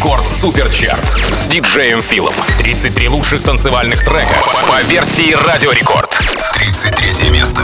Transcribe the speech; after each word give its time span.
Рекорд 0.00 0.26
Суперчарт 0.26 1.06
с 1.30 1.46
диджеем 1.46 2.00
Филом. 2.00 2.32
33 2.56 3.08
лучших 3.10 3.42
танцевальных 3.42 4.02
трека 4.02 4.42
по 4.66 4.80
версии 4.88 5.34
Радио 5.46 5.72
Рекорд. 5.72 6.18
33 6.54 7.28
место. 7.28 7.60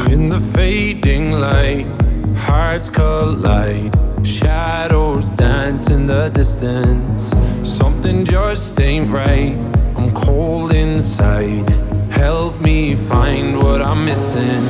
Hearts 2.46 2.90
collide. 2.90 3.90
Shadows 4.22 5.30
dance 5.34 5.88
in 5.88 6.06
the 6.06 6.28
distance. 6.28 7.34
Something 7.64 8.26
just 8.26 8.78
ain't 8.78 9.10
right. 9.10 9.56
I'm 9.96 10.12
cold 10.12 10.72
inside. 10.72 11.66
Help 12.12 12.60
me 12.60 12.96
find 12.96 13.56
what 13.62 13.80
I'm 13.80 14.04
missing. 14.04 14.62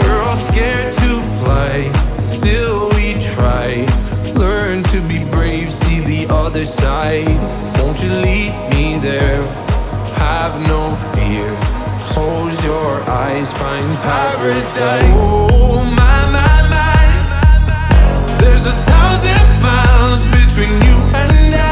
We're 0.00 0.20
all 0.20 0.36
scared 0.36 0.92
to 0.94 1.20
fly, 1.38 1.92
still 2.18 2.90
we 2.96 3.14
try. 3.20 3.86
Learn 4.42 4.82
to 4.82 5.00
be 5.02 5.24
brave, 5.30 5.72
see 5.72 6.00
the 6.00 6.26
other 6.28 6.64
side. 6.64 7.38
Won't 7.78 8.02
you 8.02 8.10
lead 8.10 8.52
me 8.70 8.98
there? 8.98 9.40
Have 10.18 10.60
no 10.66 10.96
fear. 11.14 11.46
Close 12.10 12.64
your 12.64 12.92
eyes, 13.08 13.48
find 13.52 13.86
paradise. 13.98 15.14
Oh 15.14 15.84
my 15.96 16.18
my 16.36 16.56
my. 16.74 18.36
There's 18.40 18.66
a 18.66 18.72
thousand 18.90 19.46
miles 19.62 20.24
between 20.34 20.74
you 20.88 20.98
and 21.14 21.54
I. 21.54 21.71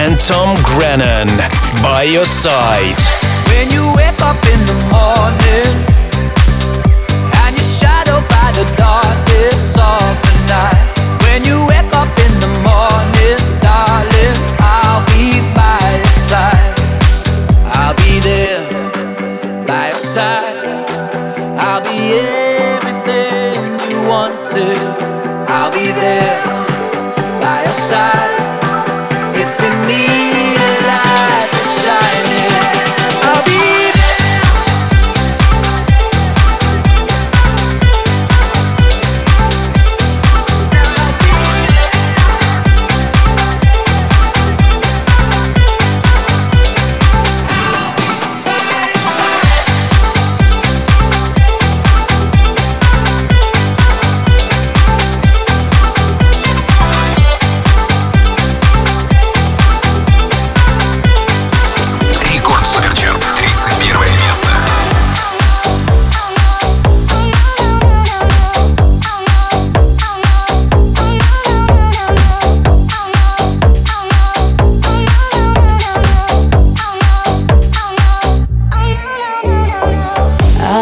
and 0.00 0.18
Tom 0.20 0.56
Grennan, 0.64 1.28
By 1.82 2.04
Your 2.04 2.24
Side. 2.24 2.96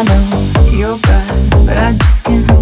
know 0.09 0.65
you're 0.71 0.97
bad, 0.99 1.49
but 1.65 1.77
I 1.77 1.93
just 1.93 2.23
can't 2.23 2.58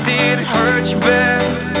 did 0.00 0.40
it 0.40 0.46
hurt 0.46 0.90
you 0.90 0.98
bad? 0.98 1.73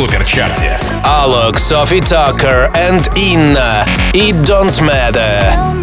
суперчарте. 0.00 0.78
Alok, 1.02 1.58
Sophie 1.58 2.00
Tucker 2.00 2.70
and 2.74 3.08
Inna. 3.16 3.84
It 4.14 4.46
don't 4.46 4.80
matter. 4.82 5.79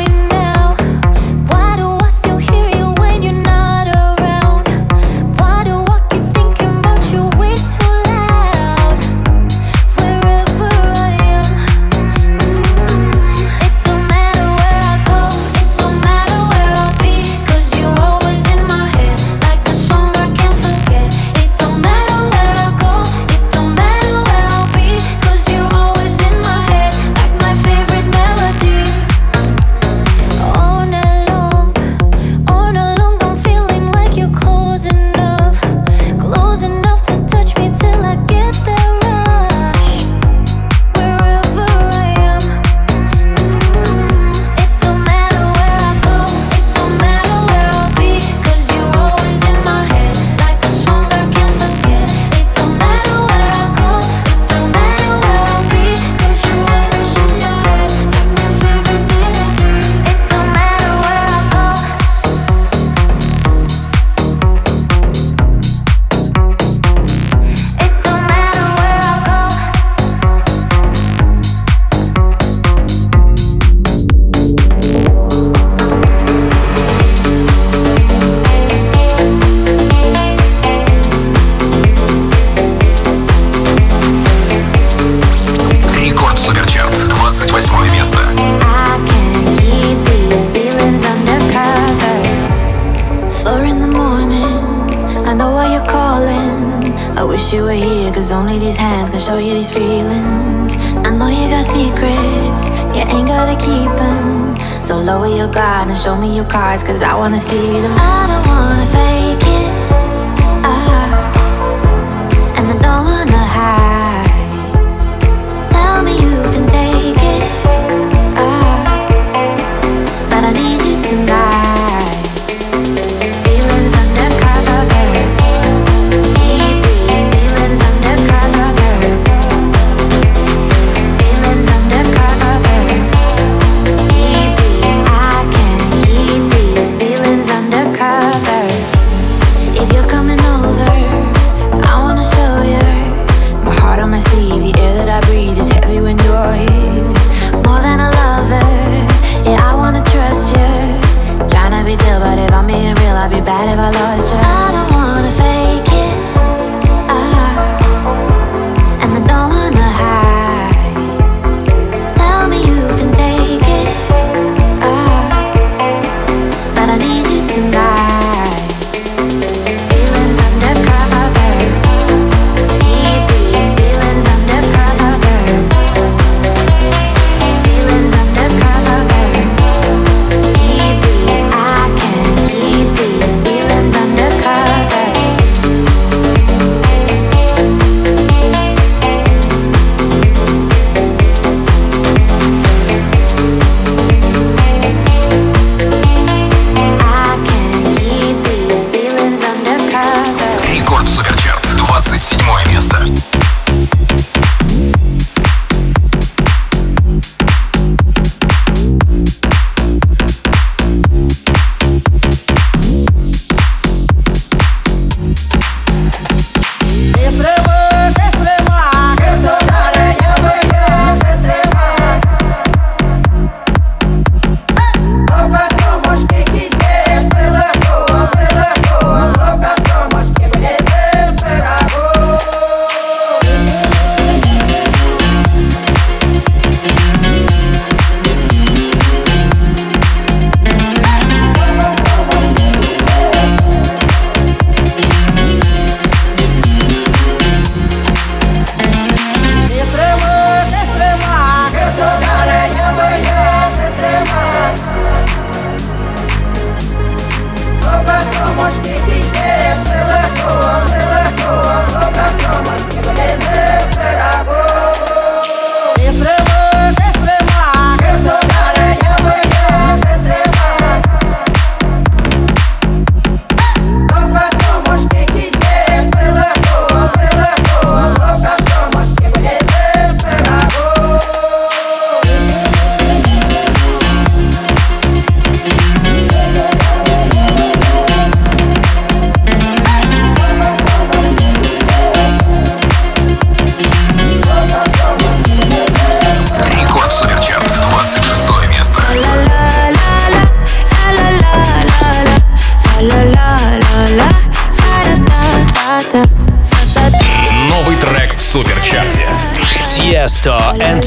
But 152.28 152.38
if 152.38 152.52
I'm 152.52 152.66
being 152.66 152.94
real, 152.94 153.16
I'd 153.16 153.30
be 153.30 153.40
bad 153.40 153.72
if 153.72 153.78
I 153.78 153.88
lost 153.88 154.32
you. 154.34 154.38
I 154.38 154.70
don't 154.70 154.97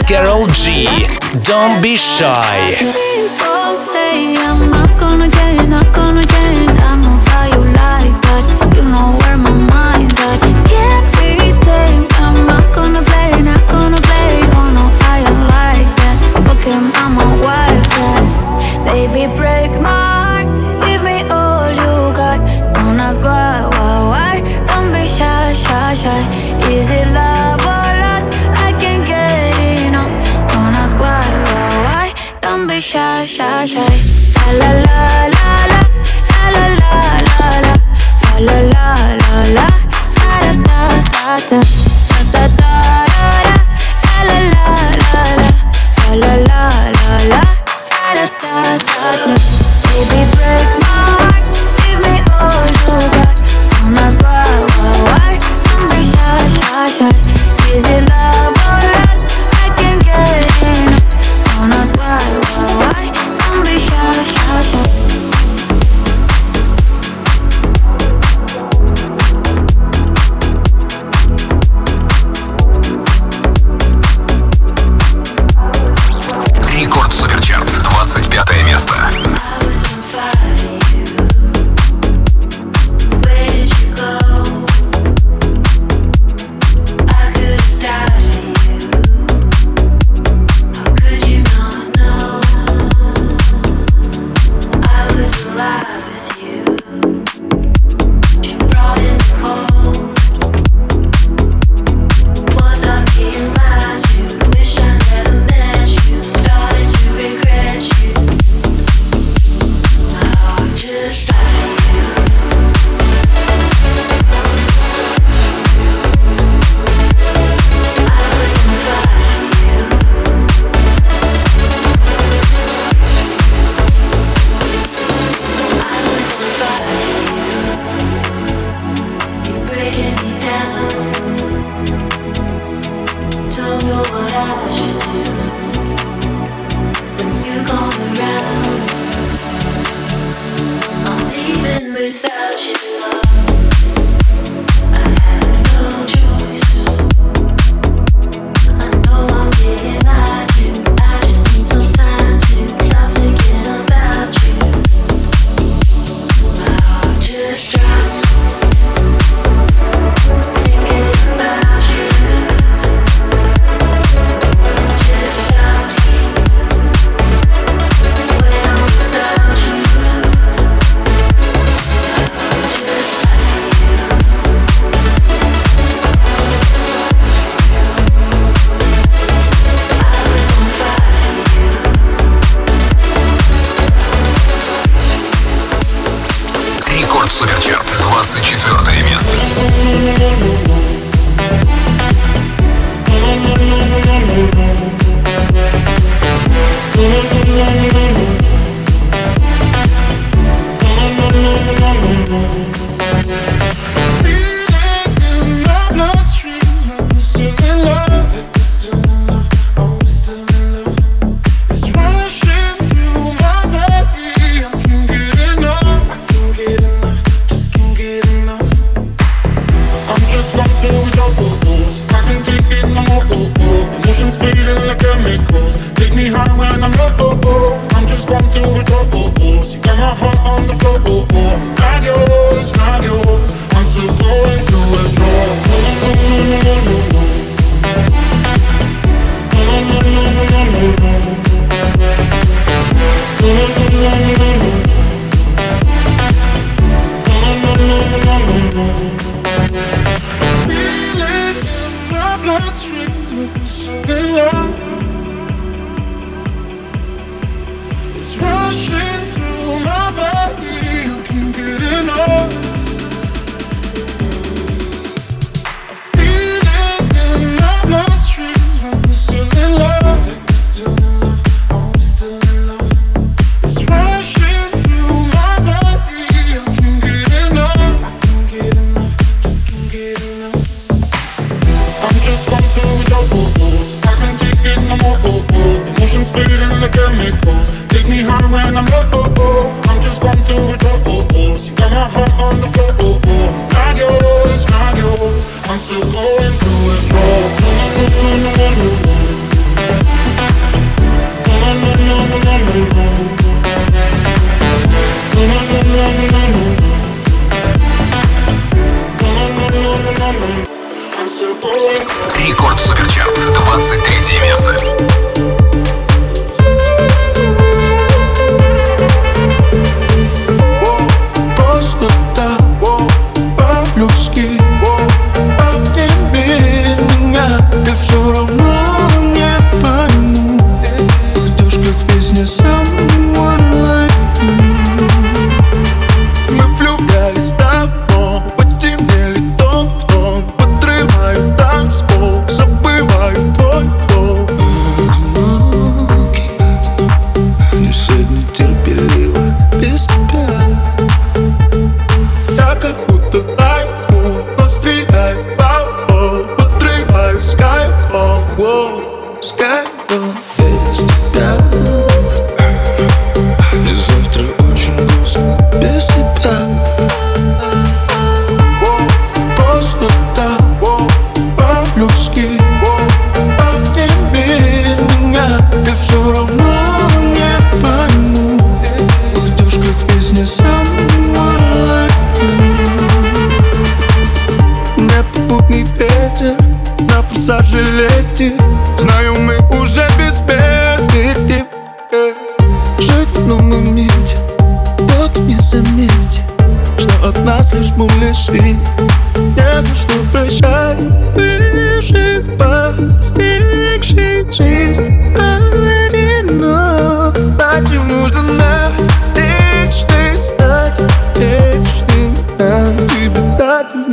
Karol 0.07 0.47
G. 0.47 1.07
Don't 1.43 1.81
be 1.81 1.95
shy. 1.95 3.10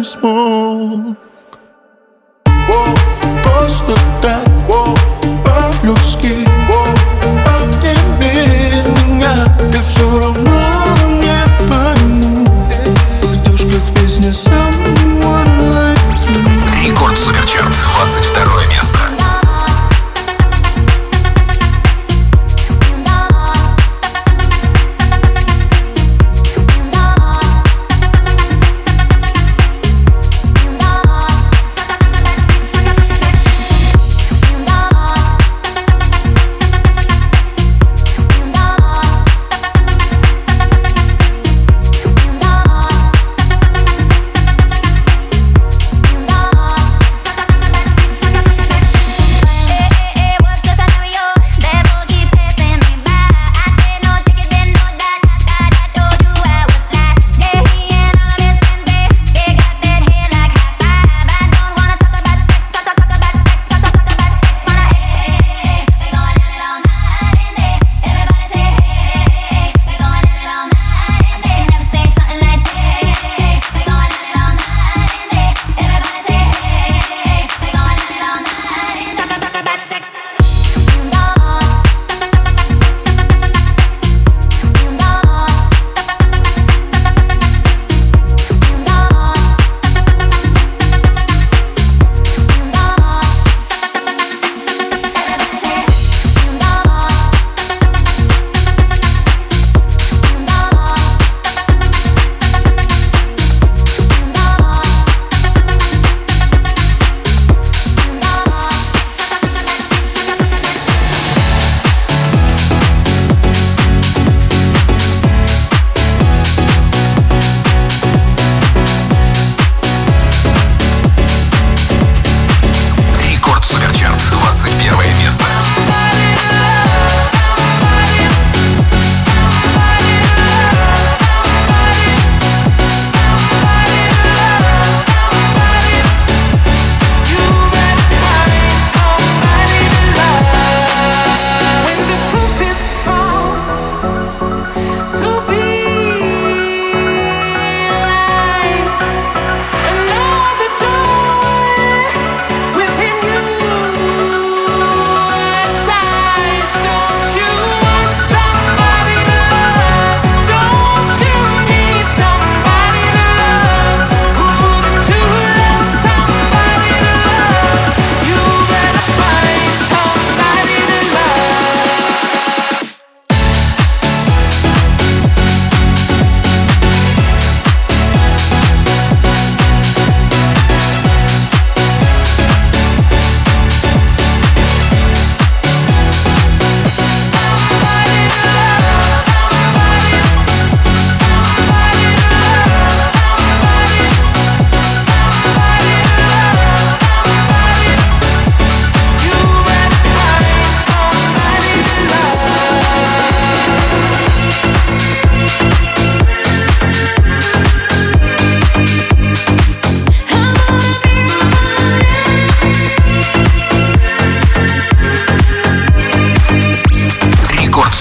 Christmas. 0.08 0.37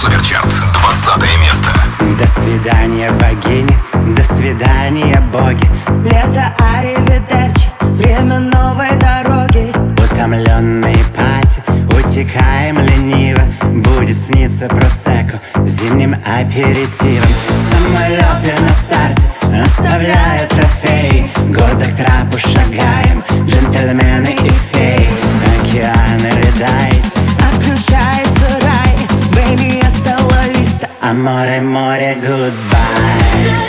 Суперчарт, 0.00 0.62
20 0.74 1.40
место. 1.40 1.70
До 2.20 2.24
свидания, 2.28 3.10
богини, 3.10 3.76
до 4.14 4.22
свидания, 4.22 5.20
боги. 5.32 5.68
Лето 6.04 6.54
аривидерчи, 6.76 7.68
время 7.80 8.38
новой 8.38 8.90
дороги. 8.96 9.72
Утомленные 10.00 11.04
пати, 11.16 11.64
утекаем 11.88 12.78
лениво. 12.78 13.42
Будет 13.72 14.16
сниться 14.16 14.68
просеку 14.68 15.40
зимним 15.64 16.14
аперитивом. 16.24 17.28
Самолеты 17.68 18.54
на 18.62 18.72
старте, 18.74 19.64
оставляя 19.64 20.46
трофей. 20.46 21.28
Гордо 21.48 21.86
к 21.86 21.96
трапу 21.96 22.38
шагаем, 22.38 23.24
джентльмены 23.46 24.36
и 24.44 24.50
феи. 24.72 25.08
Океаны 25.60 26.30
рыдают. 26.36 26.97
Amore, 31.08 31.56
amore, 31.56 32.16
goodbye 32.20 33.67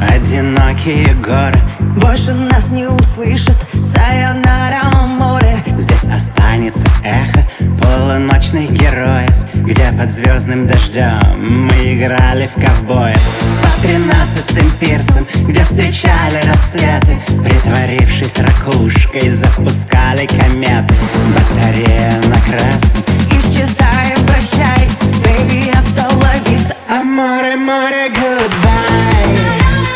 одинокие 0.00 1.14
горы. 1.14 1.58
Больше 1.96 2.32
нас 2.32 2.70
не 2.70 2.86
услышат 2.86 3.56
Сайонара 3.72 5.06
море 5.06 5.58
Здесь 5.76 6.04
останется 6.04 6.86
эхо 7.02 7.44
полуночных 7.80 8.70
героев 8.70 9.30
Где 9.54 9.90
под 9.96 10.10
звездным 10.10 10.66
дождем 10.66 11.66
мы 11.66 11.94
играли 11.94 12.46
в 12.46 12.54
ковбоев. 12.54 13.20
По 13.62 13.82
тринадцатым 13.82 14.70
пирсам, 14.78 15.26
где 15.48 15.60
встречали 15.64 16.46
рассветы 16.46 17.18
Притворившись 17.42 18.38
ракушкой, 18.38 19.28
запускали 19.30 20.26
кометы. 20.26 20.94
Батарея 21.34 22.12
на 22.28 22.40
красном, 22.40 23.25
исчезай, 23.48 24.14
прощай. 24.26 24.88
Baby, 25.22 25.70
остановись. 25.70 26.66
Аморе, 26.88 27.56
море, 27.56 28.10
goodbye. 28.10 29.95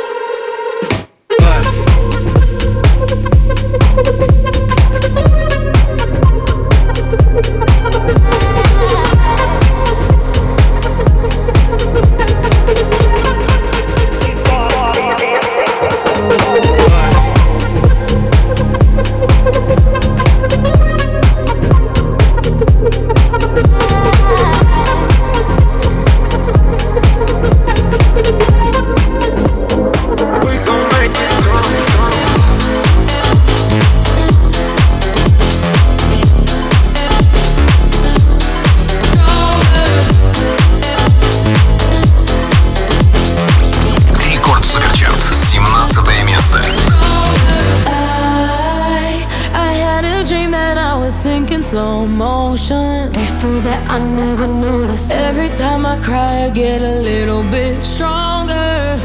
I 56.41 56.49
get 56.49 56.81
a 56.81 56.95
little 56.99 57.43
bit 57.43 57.77
stronger, 57.85 58.95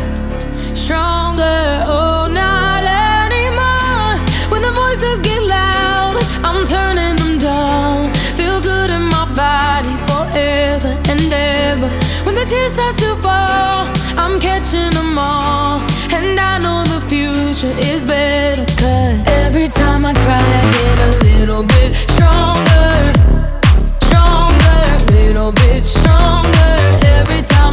stronger. 0.75 1.85
Oh, 1.87 2.31
not 2.33 2.83
anymore. 2.83 4.17
When 4.51 4.63
the 4.63 4.73
voices 4.73 5.21
get 5.21 5.43
loud, 5.43 6.17
I'm 6.43 6.65
turning 6.65 7.17
them 7.17 7.37
down. 7.37 8.15
Feel 8.39 8.59
good 8.63 8.89
in 8.89 9.05
my 9.11 9.27
body 9.35 9.95
forever 10.09 10.97
and 11.13 11.31
ever. 11.31 11.91
When 12.25 12.35
the 12.35 12.47
tears 12.49 12.73
start 12.73 12.97
to 13.05 13.15
fall, 13.17 13.85
I'm 14.17 14.41
catching 14.41 14.93
them 14.93 15.19
all. 15.19 15.83
And 16.17 16.41
I 16.41 16.57
know 16.57 16.85
the 16.85 17.03
future 17.03 17.77
is 17.77 18.07
better, 18.07 18.65
cause 18.81 19.21
every 19.45 19.69
time 19.69 20.07
I 20.07 20.15
cry, 20.15 20.41
I 20.41 20.65
get 20.73 20.99
a 21.01 21.11
little 21.23 21.65
bit 21.65 21.95
stronger. 22.09 23.16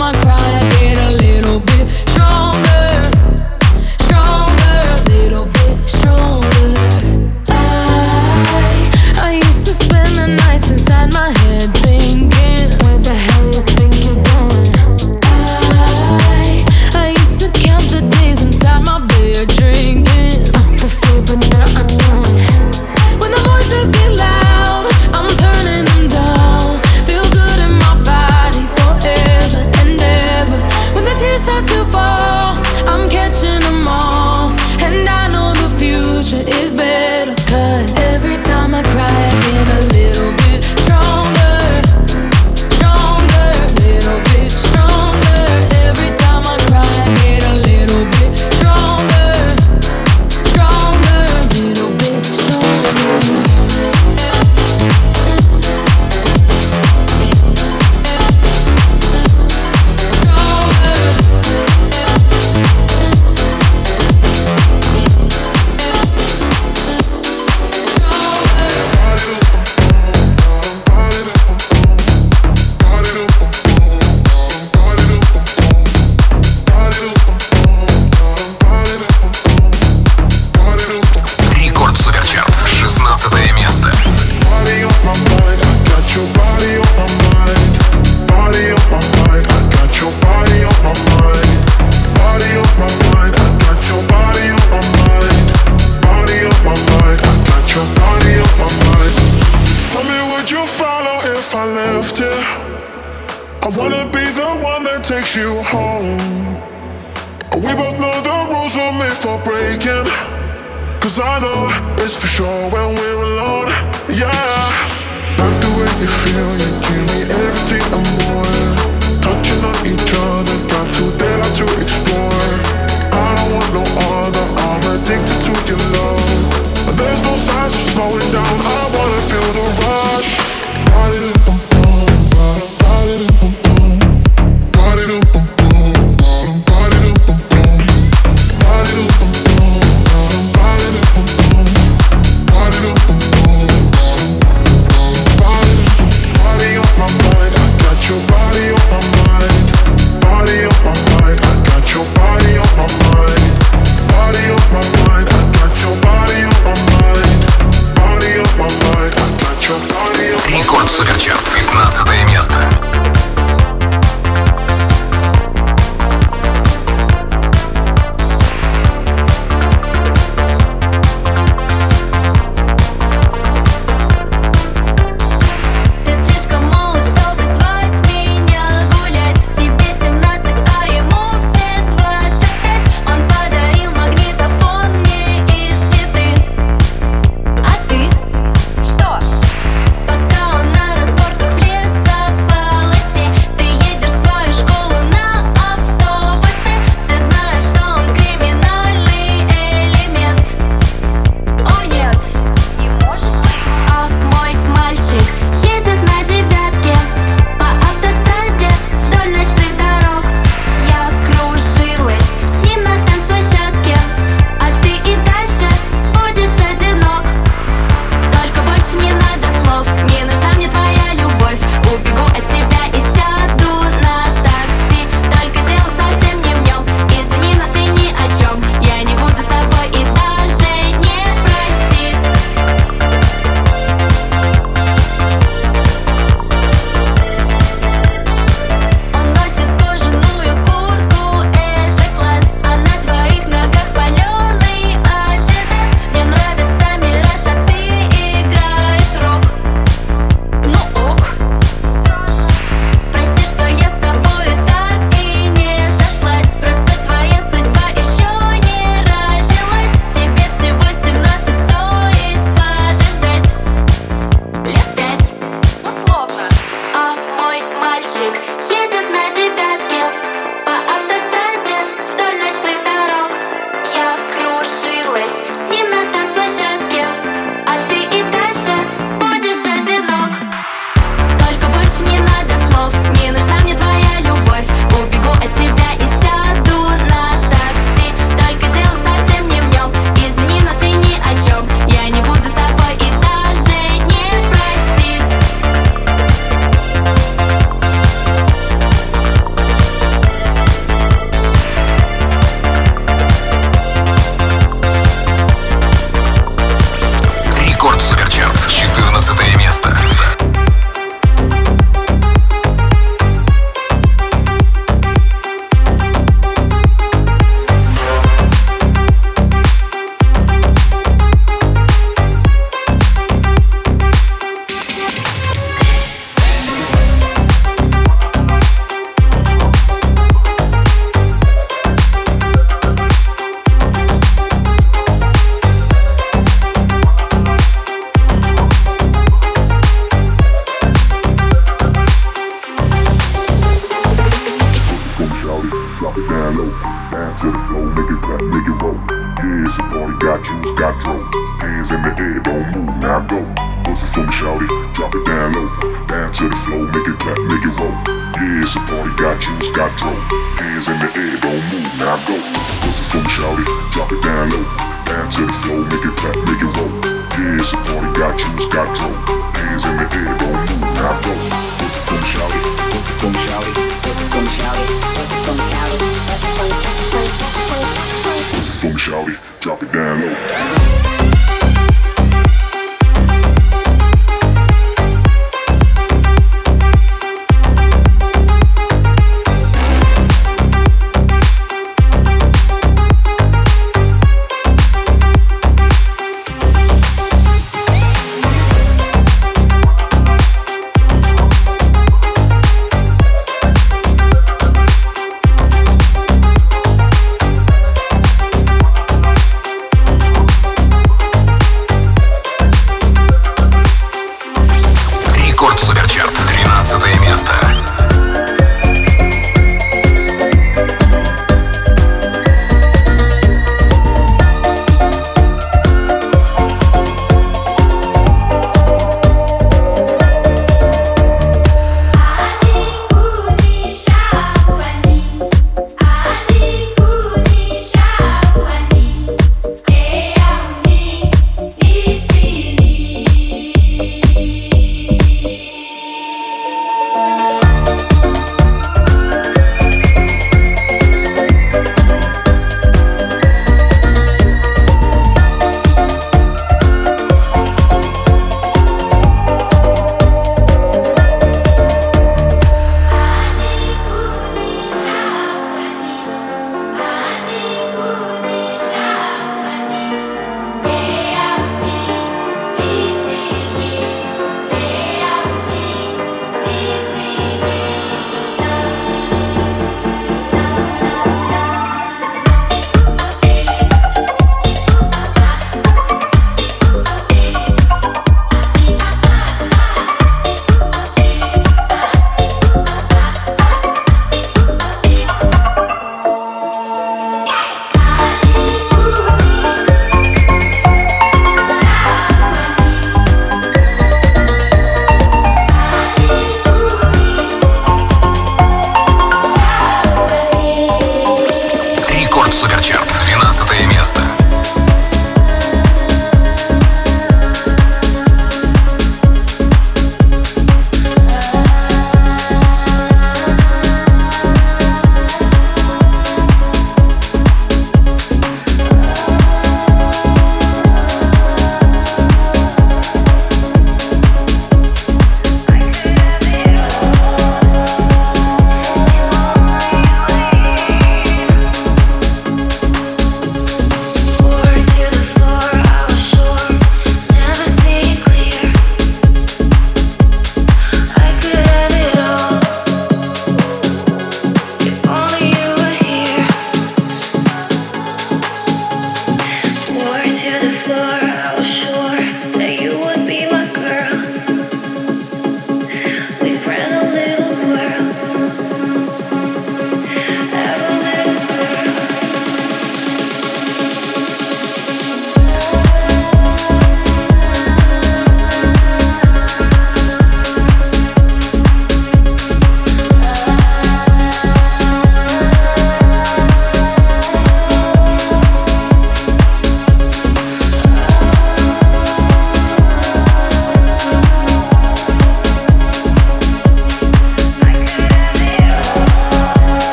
time 0.00 0.14
I 0.14 0.20
cry, 0.20 0.58
I 0.58 0.80
get 0.80 1.12
a 1.12 1.16
little 1.16 1.60
bit 1.60 1.88
strong. 2.08 2.59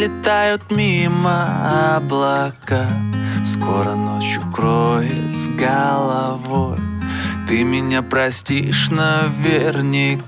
Пролетают 0.00 0.70
мимо 0.70 1.94
облака. 1.94 2.86
Скоро 3.44 3.94
ночь 3.94 4.38
укроет 4.38 5.36
с 5.36 5.46
головой. 5.48 6.78
Ты 7.46 7.64
меня 7.64 8.00
простишь 8.00 8.88
наверняка. 8.88 10.22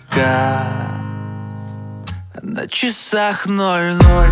На 2.43 2.69
часах 2.69 3.47
ноль-ноль. 3.47 4.29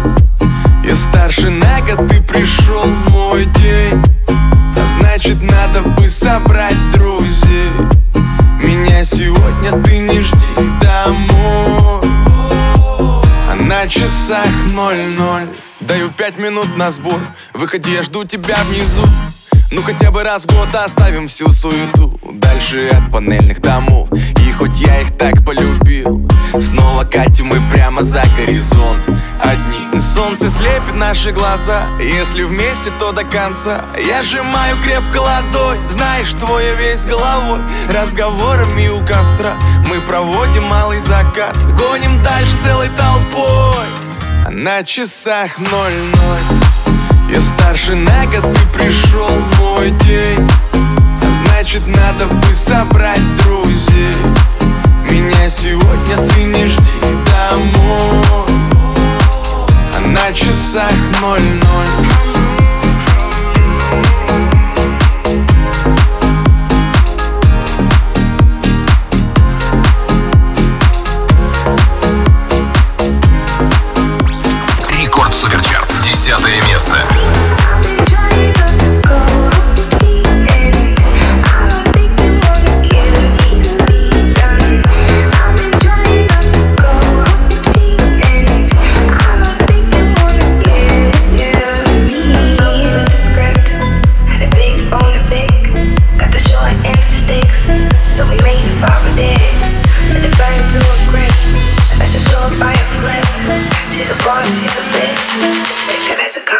Я 0.85 0.95
старше 0.95 1.49
на 1.49 1.81
год, 1.89 2.07
ты 2.09 2.21
пришел 2.21 2.85
мой 3.09 3.47
день. 3.47 3.99
А 4.29 4.85
значит 4.99 5.39
надо 5.41 5.81
бы 5.89 6.07
собрать 6.07 6.77
друзей. 6.93 7.73
Меня 8.63 9.03
сегодня 9.05 9.83
ты 9.85 10.01
не 10.01 10.21
жди 10.21 10.55
домой 10.83 12.10
на 13.71 13.87
часах 13.87 14.49
ноль-ноль. 14.73 15.47
Даю 15.79 16.11
пять 16.11 16.37
минут 16.39 16.77
на 16.77 16.91
сбор. 16.91 17.21
Выходи, 17.55 17.93
я 17.93 18.03
жду 18.03 18.25
тебя 18.25 18.57
внизу. 18.65 19.07
Ну 19.71 19.83
хотя 19.83 20.11
бы 20.11 20.25
раз 20.25 20.43
в 20.43 20.47
год 20.53 20.75
оставим 20.75 21.29
всю 21.29 21.53
суету. 21.53 22.19
Дальше 22.33 22.89
от 22.89 23.13
панельных 23.13 23.61
домов 23.61 24.09
хоть 24.61 24.79
я 24.79 25.01
их 25.01 25.17
так 25.17 25.43
полюбил. 25.43 26.29
Снова 26.61 27.05
катим 27.05 27.47
мы 27.47 27.59
прямо 27.73 28.03
за 28.03 28.23
горизонт. 28.37 29.01
Одни 29.43 30.01
Солнце 30.15 30.51
слепит 30.51 30.95
наши 30.97 31.33
глаза. 31.33 31.87
Если 31.99 32.43
вместе, 32.43 32.91
то 32.99 33.13
до 33.13 33.25
конца. 33.25 33.87
Я 33.97 34.23
сжимаю 34.23 34.77
крепко 34.83 35.19
ладонь 35.19 35.79
Знаешь, 35.89 36.33
твоя 36.35 36.75
весь 36.75 37.07
головой. 37.07 37.61
Разговорами 37.91 38.89
у 38.89 39.01
костра 39.07 39.55
Мы 39.89 39.99
проводим 40.03 40.65
малый 40.65 41.01
закат. 41.01 41.57
Гоним 41.79 42.23
дальше 42.23 42.55
целой 42.63 42.89
толпой. 42.89 43.87
На 44.51 44.85
часах 44.85 45.59
ноль-ноль. 45.59 47.33
Я 47.33 47.41
старше 47.41 47.95
на 47.95 48.27
год, 48.27 48.43
ты 48.53 48.79
пришел 48.79 49.31
мой 49.59 49.91
день. 50.07 50.51
Значит 51.45 51.87
надо 51.87 52.27
бы 52.27 52.53
собрать 52.53 53.21
друзей 53.43 54.15
Меня 55.31 55.49
сегодня 55.49 56.29
ты 56.29 56.43
не 56.43 56.67
жди 56.67 56.91
домой. 57.01 58.49
А 59.97 60.01
на 60.01 60.33
часах 60.33 60.93
ноль-ноль 61.21 62.10
until 105.03 105.41
the 105.41 106.51
morning 106.51 106.60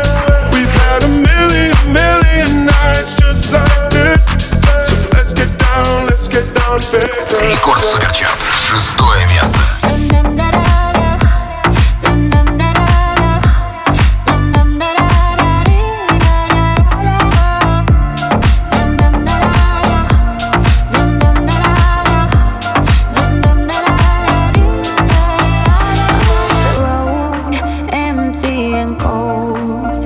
empty 27.93 28.73
and 28.73 28.99
cold. 28.99 30.03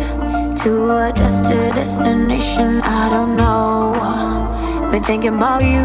To 0.57 0.91
a 0.91 1.11
destined 1.15 1.75
destination 1.75 2.81
i 2.81 3.09
don't 3.09 3.35
know. 3.35 3.89
What 3.97 4.95
i'm 4.95 5.03
Thinking 5.03 5.35
about 5.35 5.63
you 5.63 5.84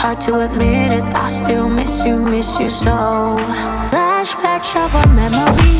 hard 0.00 0.18
to 0.18 0.40
admit 0.40 0.92
it. 0.92 1.04
I 1.14 1.28
still 1.28 1.68
miss 1.68 2.02
you, 2.04 2.16
miss 2.16 2.58
you 2.58 2.70
so. 2.70 3.36
Flashbacks 3.90 4.74
of 4.74 4.94
our 4.94 5.06
memories. 5.14 5.79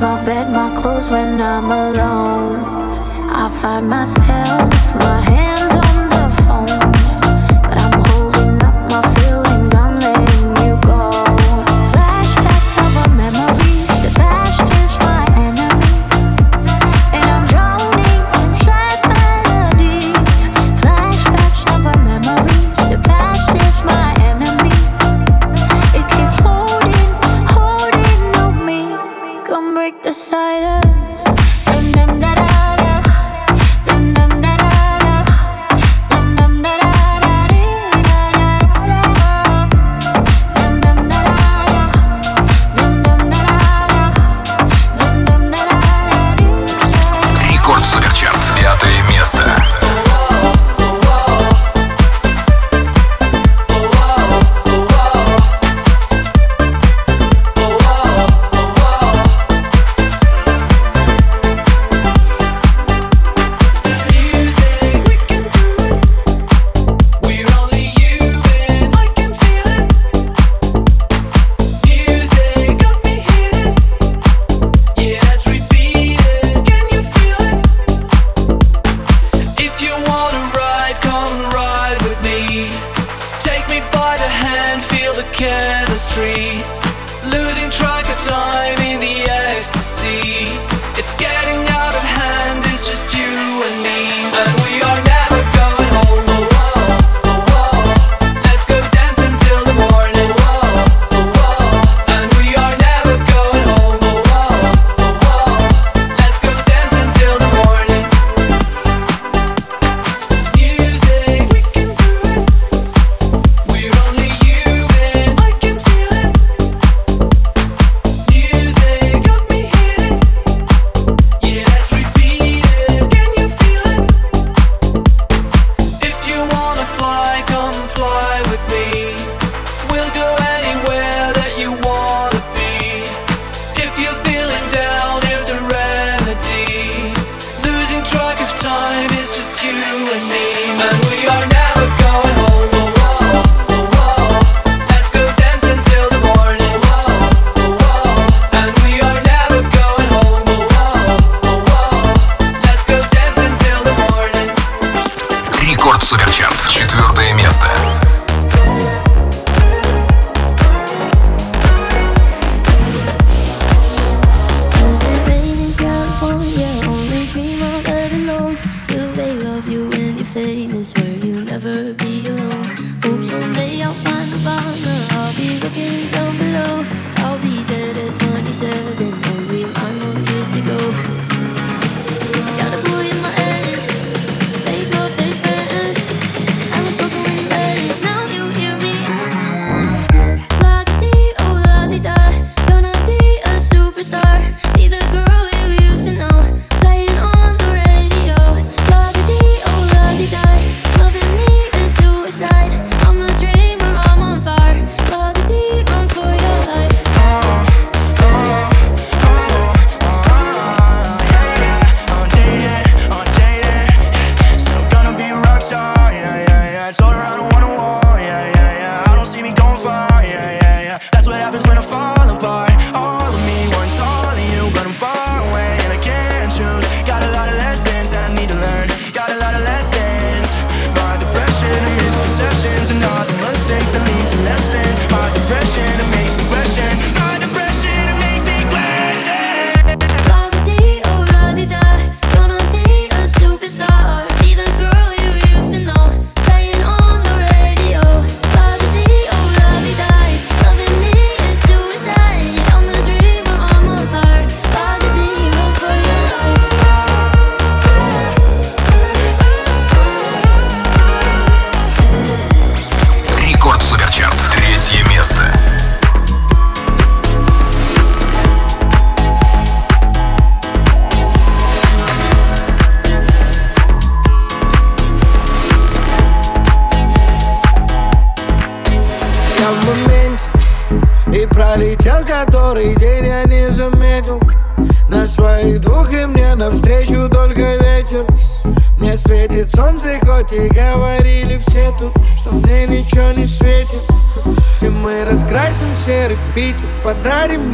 my 0.00 0.24
bed, 0.24 0.50
my 0.50 0.74
clothes 0.80 1.08
when 1.08 1.40
I'm 1.40 1.64
alone. 1.64 2.60
I 3.30 3.48
find 3.60 3.88
myself, 3.88 4.94
my 4.96 5.20
hands. 5.20 5.57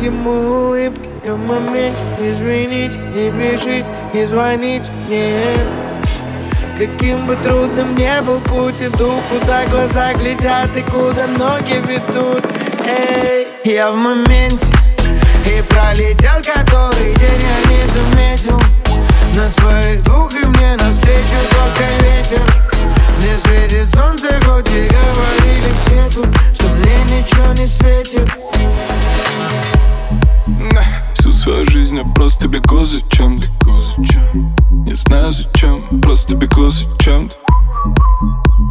Ему 0.04 0.30
улыбки 0.30 1.08
Я 1.24 1.34
в 1.34 1.38
моменте, 1.38 2.04
извините, 2.20 2.98
не 3.14 3.30
бежите, 3.30 3.86
не 4.12 4.24
звоните 4.24 4.92
мне 5.06 5.42
Каким 6.78 7.26
бы 7.26 7.36
трудным 7.36 7.94
не 7.94 8.20
был 8.22 8.40
путь, 8.40 8.82
иду, 8.82 9.12
куда 9.30 9.64
глаза 9.66 10.12
глядят 10.14 10.76
и 10.76 10.82
куда 10.82 11.28
ноги 11.28 11.80
ведут. 11.86 12.44
Эй, 12.84 13.46
я 13.64 13.92
в 13.92 13.96
моменте 13.96 14.66
и 15.46 15.62
пролетел 15.68 16.42
который 16.42 17.14
день 17.14 17.40
я 17.40 17.58
не 17.70 17.86
заметил. 17.86 18.60
На 19.36 19.48
своих 19.48 20.02
двух 20.02 20.34
и 20.34 20.44
мне 20.44 20.76
навстречу 20.76 21.36
только 21.50 21.84
ветер. 22.04 22.42
Мне 23.18 23.38
светит 23.38 23.88
солнце, 23.94 24.28
хоть 24.44 24.68
и 24.70 24.88
говорили 24.88 25.72
все 25.84 26.10
тут, 26.12 26.26
что 26.52 26.68
мне 26.70 27.04
ничего 27.04 27.52
не 27.52 27.68
светит. 27.68 28.03
Жизнь 31.94 31.98
я 31.98 32.14
просто 32.14 32.48
бегу 32.48 32.84
за 32.84 33.00
чем-то. 33.08 33.46
Не 34.86 34.94
знаю 34.94 35.32
зачем, 35.32 35.82
просто 36.00 36.36
бегу 36.36 36.70
за 36.70 36.88
чем-то. 36.98 37.34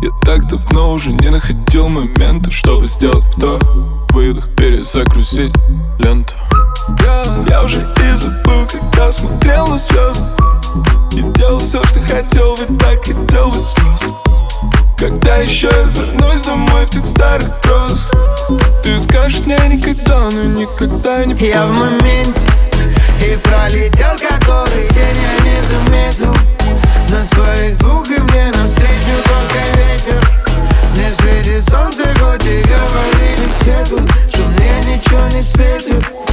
Я 0.02 0.10
так 0.26 0.48
давно 0.48 0.92
уже 0.92 1.14
не 1.14 1.30
находил 1.30 1.88
момента 1.88 2.52
Чтобы 2.52 2.88
сделать 2.88 3.24
вдох, 3.36 3.62
выдох, 4.10 4.50
перезагрузить 4.56 5.54
ленту. 6.00 6.34
Я, 7.50 7.64
уже 7.64 7.78
и 7.78 8.16
забыл, 8.16 8.68
когда 8.70 9.12
смотрел 9.12 9.68
на 9.68 9.78
звезды. 9.78 10.26
И 11.14 11.22
делал 11.38 11.60
все, 11.60 11.84
что 11.86 12.02
хотел, 12.02 12.56
ведь 12.58 12.78
так 12.80 13.06
хотел 13.06 13.50
быть 13.50 13.66
взрослым 13.66 14.16
когда 15.00 15.36
еще 15.38 15.68
я 15.68 15.84
вернусь 15.84 16.44
домой 16.44 16.86
в 16.86 16.90
тех 16.92 17.06
старых 17.06 17.50
грезах 17.62 18.10
Ты 18.84 18.98
скажешь 19.02 19.42
мне 19.42 19.58
никогда, 19.68 20.30
но 20.32 20.44
никогда 20.62 21.26
не 21.26 21.34
Я 21.46 21.66
в 21.66 21.70
поздно 21.70 21.98
моменте 22.00 22.63
И 23.24 23.38
пролетел 23.38 24.12
который 24.18 24.90
день 24.90 25.18
я 25.22 25.34
не 25.46 25.62
заметил. 25.62 26.36
На 27.10 27.24
своих 27.24 27.78
двух 27.78 28.06
и 28.10 28.20
мне 28.20 28.52
навстречу 28.54 29.16
только 29.24 29.60
ветер. 29.78 30.22
Мне 30.96 31.10
светит 31.10 31.64
солнце, 31.70 32.04
хоть 32.20 32.46
и 32.46 32.62
говорили 32.62 33.48
все 33.60 33.86
тут 33.90 34.12
Что 34.30 34.48
мне 34.50 34.96
ничего 34.96 35.26
не 35.30 35.42
светит 35.42 36.33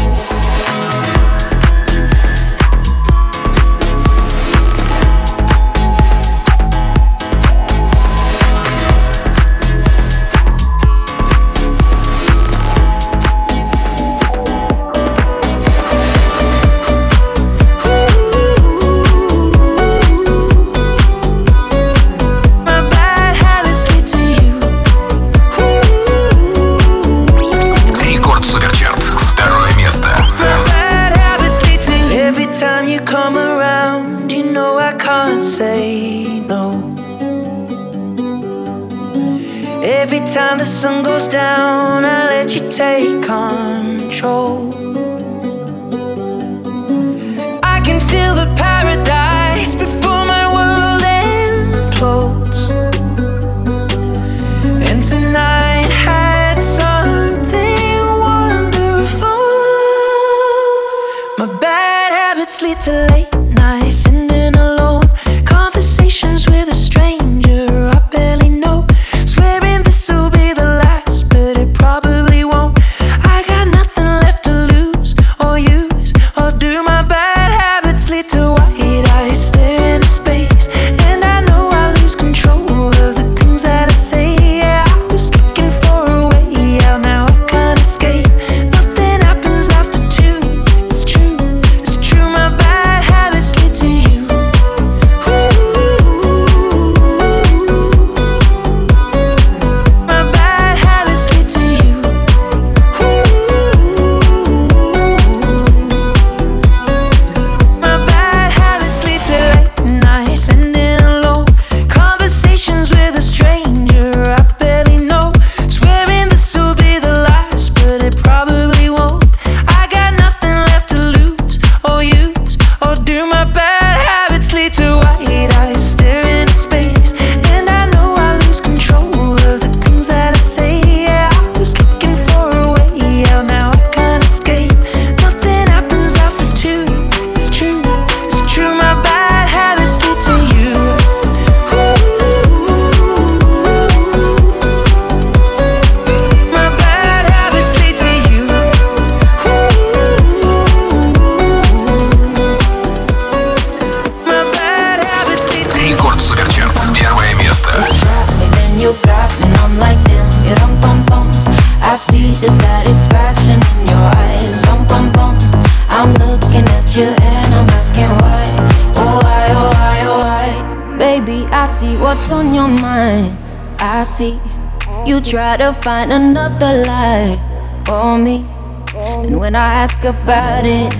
find 175.82 176.12
another 176.12 176.84
lie 176.84 177.38
for 177.84 178.18
me. 178.18 178.46
And 178.94 179.38
when 179.38 179.54
I 179.54 179.74
ask 179.84 180.02
about 180.04 180.64
it, 180.64 180.92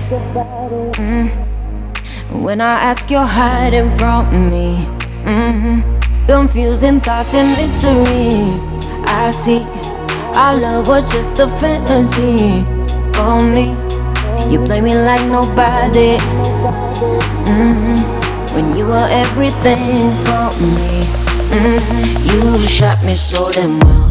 mm, 0.95 1.29
when 2.41 2.61
I 2.61 2.73
ask, 2.89 3.09
you're 3.09 3.25
hiding 3.25 3.91
from 3.97 4.49
me. 4.49 4.85
Mm-hmm. 5.23 6.25
Confusing 6.27 6.99
thoughts 6.99 7.33
and 7.33 7.49
mystery. 7.57 8.59
I 9.05 9.31
see 9.31 9.61
our 10.35 10.55
love 10.57 10.87
was 10.87 11.11
just 11.11 11.39
a 11.39 11.47
fantasy 11.47 12.63
for 13.13 13.39
me. 13.43 13.75
You 14.51 14.63
play 14.65 14.81
me 14.81 14.95
like 14.95 15.25
nobody. 15.27 16.17
Mm-hmm 17.47 18.21
when 18.53 18.75
you 18.75 18.85
were 18.85 19.07
everything 19.09 20.11
for 20.25 20.51
me. 20.59 21.03
Mm-hmm. 21.55 22.59
You 22.59 22.67
shot 22.67 23.03
me 23.03 23.13
so 23.15 23.49
damn 23.51 23.79
well. 23.79 24.10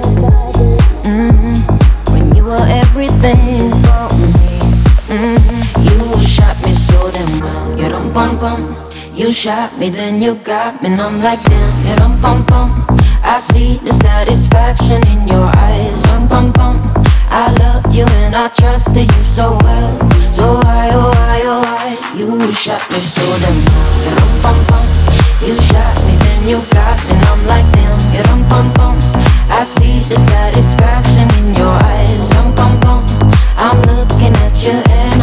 You 9.31 9.35
shot 9.35 9.79
me, 9.79 9.87
then 9.87 10.21
you 10.21 10.35
got 10.35 10.83
me, 10.83 10.89
and 10.89 10.99
I'm 10.99 11.23
like 11.23 11.41
damn. 11.43 11.87
You 11.87 11.95
don't 11.95 12.21
bum 12.21 12.43
bum. 12.47 12.85
I 13.23 13.39
see 13.39 13.77
the 13.77 13.93
satisfaction 13.93 15.07
in 15.07 15.25
your 15.25 15.47
eyes. 15.55 16.03
Bum 16.03 16.27
bum 16.27 16.51
bum. 16.51 16.75
I 17.31 17.55
loved 17.63 17.95
you 17.95 18.03
and 18.03 18.35
I 18.35 18.49
trusted 18.49 19.09
you 19.15 19.23
so 19.23 19.57
well. 19.63 19.95
So 20.33 20.59
why, 20.59 20.89
oh 20.91 21.15
why, 21.15 21.41
oh 21.45 21.63
why? 21.63 21.95
You 22.19 22.51
shot 22.51 22.83
me 22.91 22.99
so 22.99 23.23
damn. 23.39 23.55
You 24.03 24.11
rum 24.19 24.33
bum 24.43 24.59
bum. 24.67 24.85
You 25.39 25.55
shot 25.63 25.95
me, 26.03 26.13
then 26.27 26.49
you 26.49 26.59
got 26.75 26.99
me, 27.07 27.15
and 27.15 27.25
I'm 27.31 27.41
like 27.47 27.71
damn. 27.71 27.99
You 28.11 28.23
rum 28.27 28.43
bum 28.51 28.67
bum. 28.73 28.97
I 29.47 29.63
see 29.63 30.03
the 30.11 30.19
satisfaction 30.19 31.31
in 31.39 31.55
your 31.55 31.71
eyes. 31.87 32.35
Rum 32.35 32.53
bum 32.53 32.77
bum. 32.81 33.07
I'm 33.55 33.79
looking 33.87 34.35
at 34.43 34.61
you 34.61 34.75
and 34.91 35.21